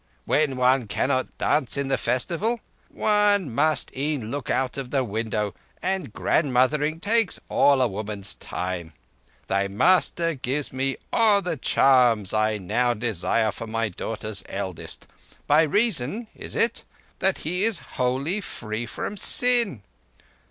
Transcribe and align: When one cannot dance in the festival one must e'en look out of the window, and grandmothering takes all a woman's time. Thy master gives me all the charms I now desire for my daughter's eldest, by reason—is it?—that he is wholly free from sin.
When 0.25 0.57
one 0.57 0.87
cannot 0.87 1.37
dance 1.37 1.77
in 1.77 1.87
the 1.87 1.95
festival 1.95 2.59
one 2.89 3.53
must 3.53 3.95
e'en 3.95 4.31
look 4.31 4.49
out 4.49 4.75
of 4.75 4.89
the 4.89 5.03
window, 5.03 5.53
and 5.79 6.11
grandmothering 6.11 6.99
takes 6.99 7.39
all 7.49 7.83
a 7.83 7.87
woman's 7.87 8.33
time. 8.33 8.93
Thy 9.45 9.67
master 9.67 10.33
gives 10.33 10.73
me 10.73 10.97
all 11.13 11.43
the 11.43 11.55
charms 11.55 12.33
I 12.33 12.57
now 12.57 12.95
desire 12.95 13.51
for 13.51 13.67
my 13.67 13.89
daughter's 13.89 14.43
eldest, 14.49 15.05
by 15.45 15.61
reason—is 15.61 16.55
it?—that 16.55 17.37
he 17.37 17.63
is 17.63 17.77
wholly 18.01 18.41
free 18.41 18.87
from 18.87 19.17
sin. 19.17 19.83